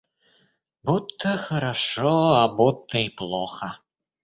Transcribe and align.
Будто 0.83 1.37
хорошо, 1.37 2.15
а 2.41 2.47
будто 2.47 2.97
и 2.97 3.09
плохо. 3.09 3.79